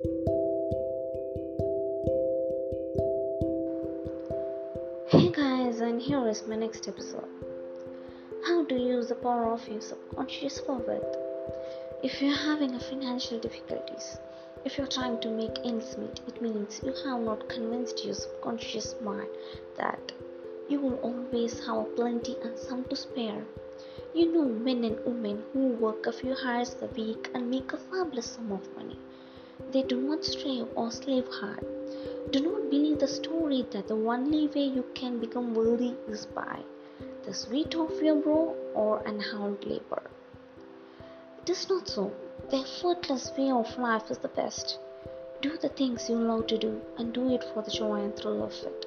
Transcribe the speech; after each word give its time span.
Hey 0.00 0.10
guys, 5.32 5.80
and 5.80 6.00
here 6.00 6.28
is 6.28 6.46
my 6.46 6.54
next 6.54 6.86
episode. 6.86 7.26
How 8.46 8.64
to 8.66 8.74
use 8.76 9.08
the 9.08 9.16
power 9.16 9.46
of 9.50 9.66
your 9.66 9.80
subconscious 9.80 10.60
for 10.60 10.76
wealth. 10.76 11.16
If 12.04 12.22
you're 12.22 12.36
having 12.36 12.78
financial 12.78 13.40
difficulties, 13.40 14.18
if 14.64 14.78
you're 14.78 14.86
trying 14.86 15.18
to 15.20 15.30
make 15.30 15.58
ends 15.64 15.96
meet, 15.98 16.20
it 16.28 16.40
means 16.40 16.80
you 16.84 16.92
have 17.04 17.20
not 17.20 17.48
convinced 17.48 18.04
your 18.04 18.14
subconscious 18.14 18.94
mind 19.02 19.30
that 19.78 20.12
you 20.68 20.80
will 20.80 21.00
always 21.02 21.66
have 21.66 21.96
plenty 21.96 22.36
and 22.44 22.56
some 22.56 22.84
to 22.84 22.94
spare. 22.94 23.44
You 24.14 24.32
know 24.32 24.44
men 24.44 24.84
and 24.84 25.04
women 25.04 25.42
who 25.52 25.70
work 25.70 26.06
a 26.06 26.12
few 26.12 26.36
hours 26.44 26.76
a 26.80 26.86
week 26.86 27.30
and 27.34 27.50
make 27.50 27.72
a 27.72 27.78
fabulous 27.78 28.26
sum 28.26 28.52
of 28.52 28.76
money. 28.76 28.96
They 29.72 29.82
do 29.82 30.00
not 30.00 30.24
strive 30.24 30.68
or 30.74 30.90
slave 30.90 31.26
hard. 31.28 31.64
Do 32.30 32.40
not 32.40 32.70
believe 32.70 32.98
the 33.00 33.06
story 33.06 33.66
that 33.70 33.88
the 33.88 33.94
only 33.94 34.46
way 34.48 34.64
you 34.64 34.84
can 34.94 35.18
become 35.18 35.54
wealthy 35.54 35.94
is 36.08 36.24
by 36.26 36.60
the 37.24 37.34
sweat 37.34 37.74
of 37.74 38.00
your 38.02 38.16
brow 38.16 38.54
or 38.74 39.02
an 39.06 39.18
labor. 39.66 40.02
It 41.42 41.50
is 41.50 41.68
not 41.68 41.86
so. 41.86 42.12
The 42.50 42.58
effortless 42.58 43.30
way 43.36 43.50
of 43.50 43.78
life 43.78 44.10
is 44.10 44.18
the 44.18 44.28
best. 44.28 44.78
Do 45.42 45.56
the 45.58 45.68
things 45.68 46.08
you 46.08 46.16
love 46.16 46.46
to 46.46 46.56
do 46.56 46.80
and 46.96 47.12
do 47.12 47.28
it 47.34 47.44
for 47.52 47.62
the 47.62 47.70
joy 47.70 48.00
and 48.04 48.16
thrill 48.16 48.42
of 48.42 48.54
it. 48.64 48.86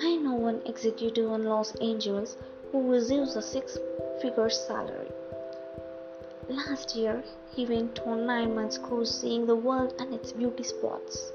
I 0.00 0.14
know 0.14 0.34
one 0.34 0.62
executive 0.64 1.32
in 1.32 1.44
Los 1.44 1.74
Angeles 1.76 2.36
who 2.70 2.92
receives 2.92 3.34
a 3.34 3.42
six 3.42 3.78
figure 4.22 4.48
salary. 4.48 5.10
Last 6.48 6.94
year, 6.94 7.24
he 7.56 7.66
went 7.66 7.98
on 8.06 8.24
nine 8.24 8.54
months 8.54 8.78
cruise 8.78 9.10
seeing 9.10 9.46
the 9.46 9.56
world 9.56 9.94
and 9.98 10.14
its 10.14 10.30
beauty 10.32 10.62
spots. 10.62 11.32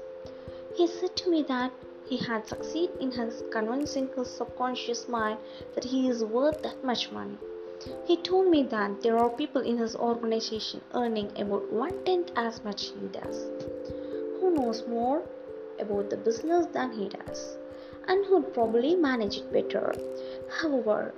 He 0.74 0.86
said 0.86 1.14
to 1.16 1.30
me 1.30 1.42
that 1.42 1.70
he 2.06 2.16
had 2.16 2.48
succeeded 2.48 2.96
in 2.98 3.10
his 3.10 3.42
convincing 3.52 4.08
his 4.16 4.30
subconscious 4.30 5.08
mind 5.08 5.38
that 5.74 5.84
he 5.84 6.08
is 6.08 6.24
worth 6.24 6.62
that 6.62 6.82
much 6.82 7.12
money. 7.12 7.36
He 8.06 8.16
told 8.16 8.48
me 8.48 8.62
that 8.62 9.02
there 9.02 9.18
are 9.18 9.28
people 9.28 9.60
in 9.60 9.76
his 9.76 9.94
organization 9.96 10.80
earning 10.94 11.30
about 11.38 11.70
one 11.70 12.02
tenth 12.04 12.32
as 12.34 12.64
much 12.64 12.86
he 12.86 13.06
does, 13.08 13.50
who 14.40 14.54
knows 14.54 14.86
more 14.86 15.22
about 15.78 16.08
the 16.08 16.16
business 16.16 16.64
than 16.72 16.90
he 16.92 17.10
does, 17.10 17.58
and 18.08 18.24
who'd 18.24 18.54
probably 18.54 18.96
manage 18.96 19.36
it 19.36 19.52
better. 19.52 19.92
However, 20.62 21.12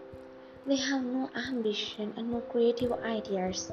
they 0.66 0.76
have 0.76 1.04
no 1.04 1.28
ambition 1.36 2.14
and 2.16 2.30
no 2.30 2.40
creative 2.40 2.92
ideas. 2.92 3.70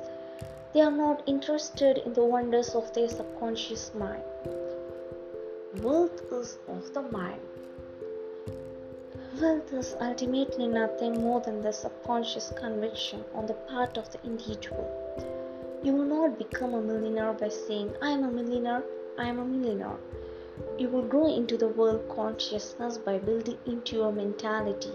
They 0.74 0.80
are 0.80 0.92
not 0.92 1.24
interested 1.26 1.98
in 1.98 2.14
the 2.14 2.24
wonders 2.24 2.76
of 2.76 2.94
their 2.94 3.10
subconscious 3.10 3.92
mind. 3.94 4.24
Wealth 5.82 6.22
is 6.32 6.60
of 6.70 6.94
the 6.94 7.02
mind. 7.02 7.42
Wealth 9.42 9.74
is 9.74 9.98
ultimately 10.00 10.68
nothing 10.68 11.22
more 11.22 11.42
than 11.42 11.62
the 11.62 11.74
subconscious 11.74 12.54
conviction 12.56 13.26
on 13.34 13.48
the 13.48 13.54
part 13.54 13.98
of 13.98 14.10
the 14.12 14.24
individual. 14.24 14.88
You 15.84 15.92
will 15.92 16.06
not 16.06 16.38
become 16.38 16.74
a 16.74 16.82
millionaire 16.82 17.34
by 17.34 17.50
saying, 17.50 17.94
I 18.02 18.12
am 18.12 18.24
a 18.24 18.32
millionaire, 18.32 18.84
I 19.18 19.28
am 19.28 19.40
a 19.40 19.46
millionaire. 19.46 19.98
You 20.78 20.88
will 20.88 21.02
grow 21.04 21.36
into 21.36 21.58
the 21.58 21.68
world 21.68 22.08
consciousness 22.08 22.98
by 22.98 23.18
building 23.18 23.58
into 23.66 23.98
your 23.98 24.14
mentality 24.14 24.94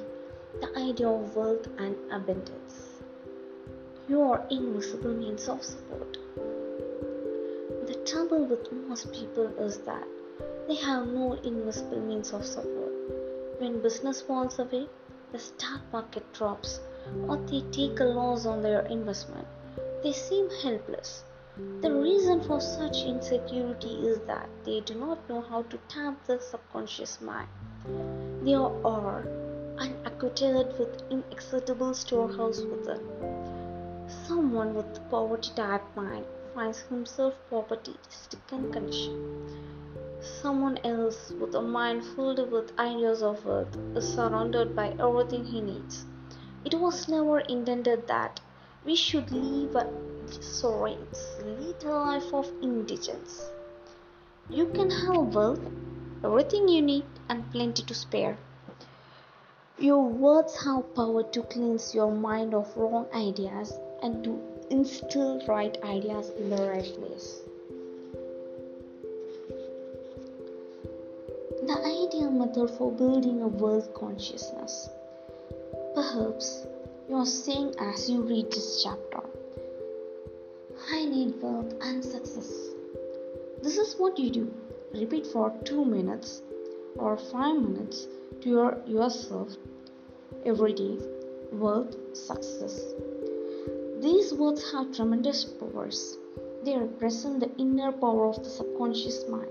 the 0.60 0.74
idea 0.78 1.08
of 1.08 1.36
wealth 1.36 1.69
and 1.77 1.97
abundance. 2.10 2.86
Your 4.09 4.47
invisible 4.51 5.15
means 5.15 5.49
of 5.49 5.65
support. 5.65 6.17
The 7.89 8.01
trouble 8.07 8.45
with 8.45 8.71
most 8.71 9.12
people 9.12 9.47
is 9.59 9.79
that 9.79 10.07
they 10.69 10.77
have 10.77 11.09
no 11.09 11.33
invisible 11.33 11.99
means 11.99 12.33
of 12.33 12.47
support. 12.47 12.93
When 13.59 13.83
business 13.83 14.21
falls 14.21 14.61
away, 14.61 14.87
the 15.33 15.41
stock 15.41 15.81
market 15.93 16.33
drops, 16.33 16.78
or 17.27 17.37
they 17.37 17.62
take 17.72 17.99
a 17.99 18.05
loss 18.05 18.47
on 18.47 18.62
their 18.62 18.83
investment, 18.87 19.49
they 20.05 20.12
seem 20.12 20.49
helpless. 20.62 21.25
The 21.83 21.93
reason 21.93 22.43
for 22.43 22.61
such 22.61 23.03
insecurity 23.03 24.06
is 24.06 24.21
that 24.28 24.49
they 24.65 24.83
do 24.83 24.95
not 24.95 25.28
know 25.28 25.41
how 25.41 25.62
to 25.62 25.78
tap 25.89 26.25
the 26.27 26.39
subconscious 26.39 27.21
mind. 27.21 27.49
They 28.45 28.55
are 28.55 29.27
unacquainted 29.78 30.78
with 30.78 31.03
inaccessible 31.11 31.93
storehouse 31.95 32.61
within. 32.61 33.35
Someone 34.09 34.72
with 34.75 35.11
poverty 35.11 35.50
type 35.56 35.83
mind 35.97 36.27
finds 36.55 36.78
himself 36.83 37.34
poverty 37.50 37.97
stricken 38.09 38.71
condition. 38.72 39.49
Someone 40.21 40.78
else 40.84 41.33
with 41.41 41.56
a 41.56 41.61
mind 41.61 42.05
filled 42.05 42.53
with 42.53 42.78
ideas 42.78 43.21
of 43.21 43.45
wealth 43.45 43.77
is 43.97 44.15
surrounded 44.15 44.77
by 44.77 44.91
everything 45.00 45.45
he 45.45 45.61
needs. 45.61 46.06
It 46.65 46.78
was 46.78 47.09
never 47.09 47.41
intended 47.41 48.06
that 48.06 48.39
we 48.84 48.95
should 48.95 49.33
live 49.33 49.75
a 49.75 49.91
lead 51.45 51.83
a 51.84 51.91
life 51.91 52.33
of 52.33 52.49
indigence. 52.62 53.50
You 54.49 54.66
can 54.66 54.89
have 54.89 55.34
wealth, 55.34 55.66
everything 56.22 56.69
you 56.69 56.81
need, 56.81 57.06
and 57.28 57.50
plenty 57.50 57.83
to 57.83 57.95
spare. 57.95 58.39
Your 59.78 60.05
words 60.05 60.65
have 60.65 60.95
power 60.95 61.25
to 61.25 61.43
cleanse 61.43 61.93
your 61.93 62.12
mind 62.12 62.55
of 62.55 62.77
wrong 62.77 63.09
ideas 63.12 63.77
and 64.03 64.23
to 64.25 64.41
instill 64.71 65.45
right 65.47 65.77
ideas 65.83 66.31
in 66.39 66.51
the 66.51 66.62
right 66.69 66.93
place. 66.99 67.41
The 71.67 71.79
ideal 71.79 72.31
method 72.31 72.71
for 72.77 72.93
building 72.93 73.43
a 73.43 73.49
world 73.49 73.93
consciousness. 73.95 74.89
Perhaps 75.95 76.67
you 77.09 77.17
are 77.17 77.27
saying 77.27 77.75
as 77.81 78.09
you 78.11 78.23
read 78.23 78.51
this 78.51 78.83
chapter, 78.83 79.23
I 80.93 81.05
need 81.05 81.41
wealth 81.43 81.75
and 81.81 82.05
success. 82.05 82.53
This 83.63 83.78
is 83.78 83.95
what 83.99 84.19
you 84.19 84.31
do. 84.31 84.55
Repeat 84.93 85.27
for 85.27 85.53
two 85.65 85.84
minutes 85.84 86.43
or 86.97 87.17
five 87.17 87.57
minutes 87.57 88.07
to 88.43 88.49
your, 88.49 88.78
yourself 88.87 89.57
every 90.45 90.73
day 90.73 90.99
wealth, 91.53 91.97
success. 92.13 92.95
These 94.01 94.34
words 94.34 94.73
have 94.73 94.93
tremendous 94.93 95.45
powers. 95.45 96.19
They 96.65 96.77
represent 96.77 97.41
the 97.41 97.51
inner 97.57 97.93
power 97.93 98.27
of 98.27 98.43
the 98.45 98.51
subconscious 98.51 99.27
mind. 99.27 99.51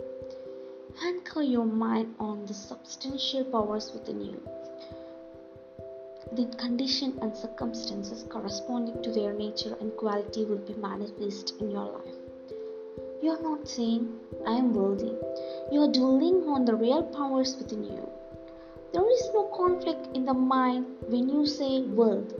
Anchor 1.03 1.41
your 1.41 1.65
mind 1.65 2.13
on 2.19 2.45
the 2.45 2.53
substantial 2.53 3.43
powers 3.45 3.91
within 3.91 4.21
you. 4.21 4.41
The 6.33 6.45
condition 6.57 7.17
and 7.23 7.35
circumstances 7.35 8.23
corresponding 8.29 9.01
to 9.01 9.11
their 9.11 9.33
nature 9.33 9.75
and 9.79 9.97
quality 9.97 10.45
will 10.45 10.57
be 10.57 10.75
manifest 10.75 11.55
in 11.59 11.71
your 11.71 11.85
life. 11.85 12.15
You 13.23 13.31
are 13.31 13.41
not 13.41 13.67
saying, 13.67 14.13
I 14.45 14.57
am 14.57 14.75
worthy. 14.75 15.13
You 15.71 15.81
are 15.81 15.91
dwelling 15.91 16.43
on 16.47 16.65
the 16.65 16.75
real 16.75 17.01
powers 17.01 17.57
within 17.57 17.83
you. 17.83 18.07
There 18.93 19.09
is 19.11 19.29
no 19.33 19.45
conflict 19.57 20.15
in 20.15 20.25
the 20.25 20.35
mind 20.35 20.85
when 21.07 21.29
you 21.29 21.47
say 21.47 21.81
wealth. 21.81 22.31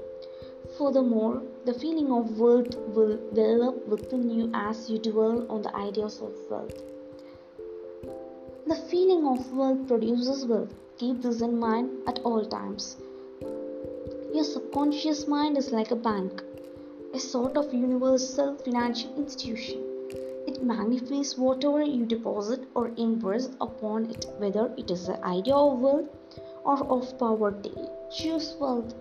Furthermore, 0.78 1.42
the 1.66 1.74
feeling 1.74 2.12
of 2.12 2.38
wealth 2.38 2.76
will 2.96 3.18
develop 3.34 3.88
within 3.88 4.30
you 4.30 4.52
as 4.53 4.88
you 4.88 5.00
dwell 5.00 5.48
on 5.50 5.64
the 5.64 5.76
ideas 5.76 6.22
of 6.22 6.34
wealth. 6.48 6.80
The 8.68 8.76
feeling 8.92 9.26
of 9.26 9.52
wealth 9.52 9.88
produces 9.88 10.46
wealth. 10.46 10.75
Keep 11.00 11.24
this 11.24 11.42
in 11.42 11.58
mind 11.58 11.90
at 12.08 12.20
all 12.20 12.46
times. 12.46 12.98
Your 14.31 14.44
subconscious 14.44 15.28
mind 15.28 15.58
is 15.58 15.72
like 15.72 15.90
a 15.90 15.96
bank, 15.96 16.44
a 17.16 17.20
sort 17.20 17.58
of 17.58 17.74
universal 17.74 18.56
financial 18.58 19.16
institution. 19.18 19.81
It 20.46 20.62
magnifies 20.62 21.36
whatever 21.36 21.81
you 21.81 22.06
deposit 22.06 22.62
or 22.75 22.89
invest 22.89 23.54
upon 23.60 24.12
it, 24.12 24.28
whether 24.38 24.72
it 24.78 24.92
is 24.92 25.07
the 25.07 25.19
idea 25.25 25.56
of 25.56 25.80
wealth 25.80 26.10
or 26.63 26.78
of 26.86 27.18
poverty. 27.18 27.74
Choose 28.16 28.56
wealth. 28.60 28.94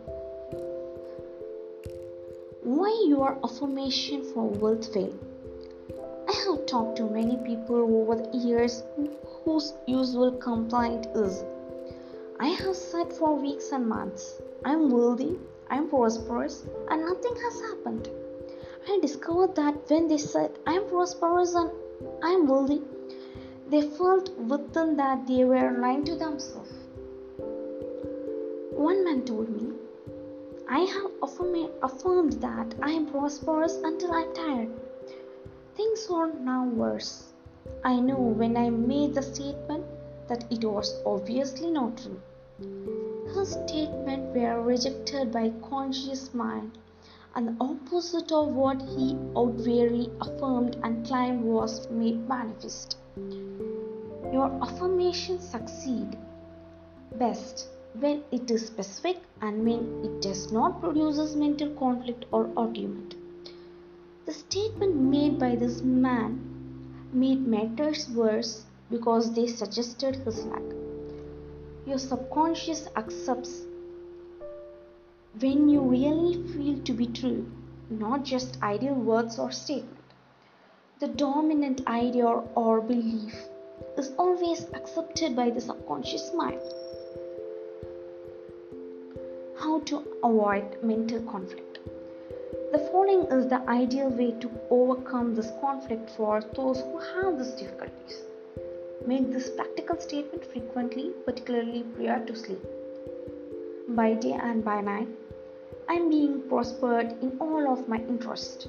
Why 2.64 3.04
your 3.06 3.38
affirmation 3.44 4.22
for 4.32 4.48
wealth 4.48 4.90
fail? 4.94 5.12
I 6.26 6.32
have 6.32 6.64
talked 6.64 6.96
to 6.96 7.04
many 7.04 7.36
people 7.36 7.76
over 7.76 8.14
the 8.16 8.38
years 8.38 8.82
whose 9.44 9.74
usual 9.86 10.32
complaint 10.32 11.06
is 11.14 11.44
I 12.40 12.46
have 12.46 12.74
said 12.74 13.12
for 13.12 13.36
weeks 13.36 13.70
and 13.72 13.86
months, 13.86 14.40
I 14.64 14.72
am 14.72 14.88
wealthy, 14.90 15.38
I 15.68 15.76
am 15.76 15.90
prosperous, 15.90 16.64
and 16.88 17.04
nothing 17.04 17.36
has 17.36 17.60
happened. 17.60 18.08
I 18.88 18.98
discovered 18.98 19.54
that 19.56 19.90
when 19.90 20.08
they 20.08 20.16
said 20.16 20.58
I 20.66 20.72
am 20.72 20.88
prosperous 20.88 21.54
and 21.54 21.70
I 22.22 22.30
am 22.30 22.46
wealthy, 22.48 22.80
they 23.68 23.82
felt 23.82 24.34
within 24.38 24.96
that 24.96 25.26
they 25.26 25.44
were 25.44 25.78
lying 25.78 26.04
to 26.06 26.14
themselves. 26.14 26.72
One 28.72 29.04
man 29.04 29.26
told 29.26 29.50
me, 29.50 29.83
I 30.66 30.80
have 30.80 31.10
affirmed 31.82 32.32
that 32.40 32.74
I 32.80 32.90
am 32.92 33.06
prosperous 33.06 33.76
until 33.82 34.12
I 34.12 34.22
am 34.22 34.32
tired. 34.34 34.70
Things 35.74 36.08
are 36.10 36.32
now 36.32 36.64
worse. 36.64 37.34
I 37.84 38.00
knew 38.00 38.16
when 38.16 38.56
I 38.56 38.70
made 38.70 39.14
the 39.14 39.20
statement 39.20 39.84
that 40.26 40.50
it 40.50 40.64
was 40.64 41.02
obviously 41.04 41.70
not 41.70 41.98
true. 41.98 42.18
Her 43.34 43.44
statements 43.44 44.34
were 44.34 44.62
rejected 44.62 45.32
by 45.32 45.52
conscious 45.68 46.32
mind, 46.32 46.78
and 47.34 47.48
the 47.48 47.56
opposite 47.60 48.32
of 48.32 48.54
what 48.54 48.80
he 48.80 49.18
outwardly 49.36 50.10
affirmed 50.22 50.78
and 50.82 51.06
claimed 51.06 51.44
was 51.44 51.90
made 51.90 52.26
manifest. 52.26 52.96
Your 54.32 54.50
affirmations 54.62 55.46
succeed 55.46 56.16
best 57.18 57.68
when 58.00 58.24
it 58.32 58.50
is 58.50 58.66
specific 58.66 59.18
and 59.40 59.64
when 59.64 60.04
it 60.04 60.20
does 60.20 60.50
not 60.50 60.80
produce 60.80 61.36
mental 61.36 61.70
conflict 61.74 62.24
or 62.32 62.50
argument. 62.56 63.14
The 64.26 64.32
statement 64.32 64.96
made 64.96 65.38
by 65.38 65.54
this 65.54 65.82
man 65.82 66.40
made 67.12 67.46
matters 67.46 68.08
worse 68.10 68.64
because 68.90 69.32
they 69.34 69.46
suggested 69.46 70.16
his 70.16 70.44
lack. 70.46 70.62
Your 71.86 71.98
subconscious 71.98 72.88
accepts 72.96 73.62
when 75.38 75.68
you 75.68 75.80
really 75.80 76.42
feel 76.52 76.78
to 76.84 76.92
be 76.92 77.06
true, 77.06 77.46
not 77.90 78.24
just 78.24 78.62
ideal 78.62 78.94
words 78.94 79.38
or 79.38 79.52
statement. 79.52 79.98
The 81.00 81.08
dominant 81.08 81.86
idea 81.86 82.26
or 82.26 82.80
belief 82.80 83.34
is 83.98 84.12
always 84.18 84.66
accepted 84.74 85.36
by 85.36 85.50
the 85.50 85.60
subconscious 85.60 86.32
mind. 86.34 86.60
How 89.74 89.80
to 89.86 90.04
avoid 90.22 90.84
mental 90.84 91.20
conflict? 91.22 91.80
The 92.70 92.78
following 92.92 93.22
is 93.36 93.48
the 93.48 93.68
ideal 93.68 94.08
way 94.08 94.30
to 94.38 94.48
overcome 94.70 95.34
this 95.34 95.50
conflict 95.60 96.10
for 96.10 96.40
those 96.54 96.78
who 96.80 96.98
have 96.98 97.38
these 97.38 97.54
difficulties. 97.54 98.22
Make 99.04 99.32
this 99.32 99.50
practical 99.50 99.98
statement 99.98 100.46
frequently, 100.46 101.10
particularly 101.24 101.82
prior 101.96 102.24
to 102.24 102.36
sleep. 102.36 102.64
By 103.88 104.14
day 104.14 104.34
and 104.34 104.64
by 104.64 104.80
night, 104.80 105.08
I 105.88 105.94
am 105.94 106.08
being 106.08 106.42
prospered 106.48 107.16
in 107.20 107.36
all 107.40 107.72
of 107.72 107.88
my 107.88 107.96
interests. 107.96 108.68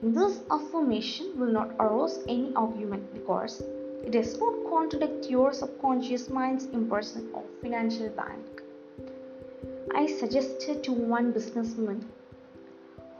This 0.00 0.38
affirmation 0.48 1.40
will 1.40 1.50
not 1.50 1.74
arouse 1.80 2.20
any 2.28 2.52
argument 2.54 3.12
because 3.12 3.62
it 4.04 4.12
does 4.12 4.38
not 4.38 4.54
contradict 4.70 5.28
your 5.28 5.52
subconscious 5.52 6.28
mind's 6.28 6.66
impression 6.66 7.30
of 7.34 7.42
financial 7.60 8.10
bank. 8.10 8.62
I 9.94 10.06
suggested 10.06 10.84
to 10.84 10.92
one 10.92 11.32
businessman 11.32 12.08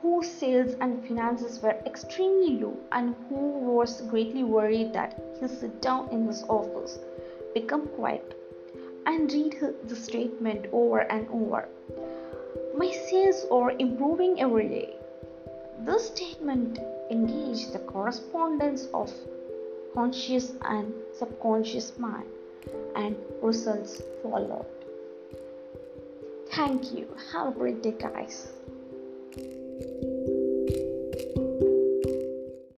whose 0.02 0.28
sales 0.28 0.74
and 0.80 1.04
finances 1.06 1.60
were 1.62 1.76
extremely 1.86 2.58
low 2.60 2.76
and 2.92 3.14
who 3.28 3.36
was 3.36 4.02
greatly 4.02 4.44
worried 4.44 4.92
that 4.92 5.20
he 5.40 5.48
sit 5.48 5.80
down 5.80 6.08
in 6.10 6.26
his 6.26 6.44
office, 6.48 6.98
become 7.54 7.86
quiet, 7.88 8.34
and 9.06 9.32
read 9.32 9.74
the 9.84 9.96
statement 9.96 10.66
over 10.72 11.00
and 11.00 11.28
over. 11.28 11.68
My 12.76 12.90
sales 12.90 13.46
are 13.50 13.72
improving 13.72 14.40
every 14.40 14.68
day. 14.68 14.94
This 15.80 16.08
statement 16.08 16.78
engaged 17.10 17.72
the 17.72 17.80
correspondence 17.80 18.86
of 18.94 19.12
conscious 19.94 20.52
and 20.62 20.92
subconscious 21.12 21.98
mind 21.98 22.28
and 22.94 23.16
results 23.42 24.02
followed. 24.22 24.66
Thank 26.50 26.92
you. 26.92 27.08
Have 27.32 27.48
a 27.48 27.52
great 27.52 27.82
day, 27.82 27.94
guys. 27.98 28.48